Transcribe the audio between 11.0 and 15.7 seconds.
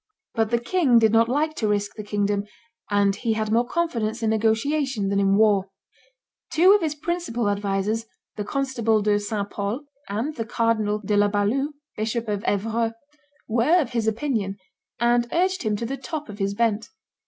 De la Balue, Bishop of Evreux, were of his opinion, and urged